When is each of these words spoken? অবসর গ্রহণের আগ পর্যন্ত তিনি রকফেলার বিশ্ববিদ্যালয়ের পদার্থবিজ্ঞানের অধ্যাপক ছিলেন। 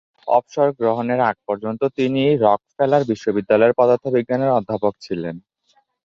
অবসর 0.27 0.67
গ্রহণের 0.79 1.19
আগ 1.21 1.35
পর্যন্ত 1.47 1.81
তিনি 1.97 2.21
রকফেলার 2.45 3.03
বিশ্ববিদ্যালয়ের 3.11 3.77
পদার্থবিজ্ঞানের 3.79 4.55
অধ্যাপক 4.57 4.93
ছিলেন। 5.01 5.35